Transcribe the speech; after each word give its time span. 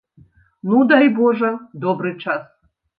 Ну, 0.69 0.79
дай, 0.93 1.05
божа, 1.19 1.53
добры 1.87 2.19
час. 2.23 2.43